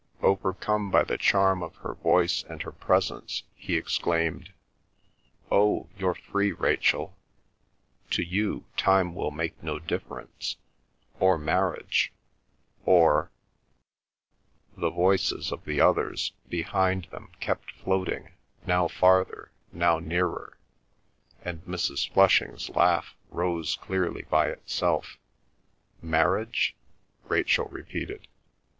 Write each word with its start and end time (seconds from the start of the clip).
Overcome 0.23 0.89
by 0.89 1.03
the 1.03 1.15
charm 1.19 1.61
of 1.61 1.75
her 1.75 1.93
voice 1.93 2.41
and 2.49 2.63
her 2.63 2.71
presence, 2.71 3.43
he 3.53 3.75
exclaimed, 3.77 4.51
"Oh, 5.51 5.89
you're 5.95 6.15
free, 6.15 6.51
Rachel. 6.51 7.15
To 8.09 8.23
you, 8.23 8.65
time 8.75 9.13
will 9.13 9.29
make 9.29 9.61
no 9.61 9.77
difference, 9.77 10.55
or 11.19 11.37
marriage 11.37 12.11
or—" 12.83 13.29
The 14.75 14.89
voices 14.89 15.51
of 15.51 15.65
the 15.65 15.79
others 15.79 16.33
behind 16.49 17.05
them 17.11 17.29
kept 17.39 17.69
floating, 17.69 18.31
now 18.65 18.87
farther, 18.87 19.51
now 19.71 19.99
nearer, 19.99 20.57
and 21.45 21.63
Mrs. 21.65 22.11
Flushing's 22.11 22.69
laugh 22.69 23.15
rose 23.29 23.75
clearly 23.75 24.23
by 24.23 24.47
itself. 24.47 25.19
"Marriage?" 26.01 26.75
Rachel 27.25 27.65
repeated. 27.67 28.27